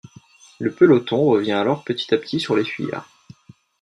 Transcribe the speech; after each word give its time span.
Le 0.57 0.71
peloton 0.73 1.27
revient 1.27 1.51
alors 1.51 1.83
petit 1.83 2.11
à 2.11 2.17
petit 2.17 2.39
sur 2.39 2.55
les 2.55 2.63
fuyards. 2.65 3.07